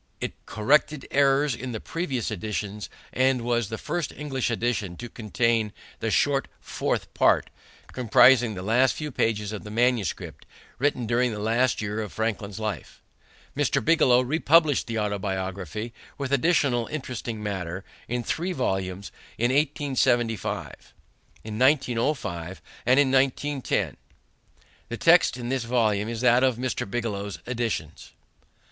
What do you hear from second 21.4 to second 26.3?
in 1905, and in 1910. The text in this volume is